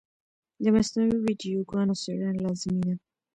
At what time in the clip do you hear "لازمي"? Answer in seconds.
2.45-2.81